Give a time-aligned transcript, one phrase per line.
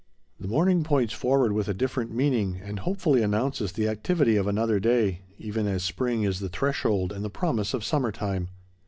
[0.39, 4.79] The morning points forward with a different meaning, and hopefully announces the activity of another
[4.79, 8.47] day, even as spring is the threshold and the promise of summer time.